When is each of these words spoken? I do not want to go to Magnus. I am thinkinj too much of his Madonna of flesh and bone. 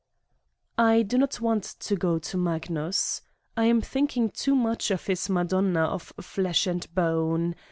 I 0.79 1.03
do 1.03 1.19
not 1.19 1.39
want 1.41 1.63
to 1.63 1.95
go 1.95 2.17
to 2.17 2.35
Magnus. 2.35 3.21
I 3.55 3.65
am 3.65 3.83
thinkinj 3.83 4.33
too 4.33 4.55
much 4.55 4.89
of 4.89 5.05
his 5.05 5.29
Madonna 5.29 5.83
of 5.83 6.11
flesh 6.21 6.65
and 6.65 6.91
bone. 6.95 7.53